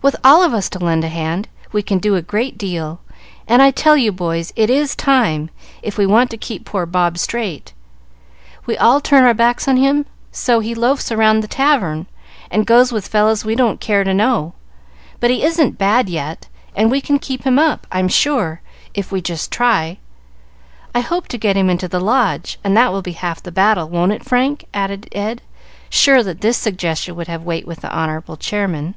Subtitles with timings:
[0.00, 3.00] With all of us to lend a hand, we can do a great deal;
[3.48, 5.50] and I tell you, boys, it is time,
[5.82, 7.72] if we want to keep poor Bob straight.
[8.64, 12.06] We all turn our backs on him, so he loafs round the tavern,
[12.48, 14.52] and goes with fellows we don't care to know.
[15.18, 16.46] But he isn't bad yet,
[16.76, 18.60] and we can keep him up, I'm sure,
[18.94, 19.98] if we just try.
[20.94, 23.88] I hope to get him into the Lodge, and that will be half the battle,
[23.88, 25.42] won't it, Frank?" added Ed,
[25.90, 28.94] sure that this suggestion would have weight with the honorable Chairman.